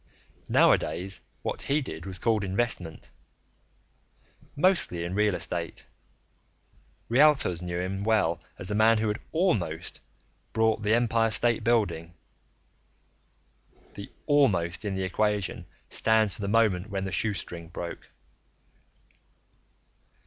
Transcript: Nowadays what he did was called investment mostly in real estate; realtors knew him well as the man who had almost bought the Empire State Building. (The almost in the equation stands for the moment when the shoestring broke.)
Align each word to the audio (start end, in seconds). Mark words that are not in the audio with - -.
Nowadays 0.49 1.21
what 1.43 1.61
he 1.61 1.79
did 1.79 2.07
was 2.07 2.17
called 2.17 2.43
investment 2.43 3.11
mostly 4.55 5.03
in 5.03 5.13
real 5.13 5.35
estate; 5.35 5.85
realtors 7.07 7.61
knew 7.61 7.79
him 7.79 8.03
well 8.03 8.41
as 8.57 8.67
the 8.69 8.73
man 8.73 8.97
who 8.97 9.09
had 9.09 9.19
almost 9.31 9.99
bought 10.53 10.81
the 10.81 10.95
Empire 10.95 11.29
State 11.29 11.63
Building. 11.63 12.15
(The 13.93 14.11
almost 14.25 14.85
in 14.85 14.95
the 14.95 15.03
equation 15.03 15.67
stands 15.87 16.33
for 16.33 16.41
the 16.41 16.47
moment 16.47 16.89
when 16.89 17.05
the 17.05 17.11
shoestring 17.11 17.67
broke.) 17.67 18.09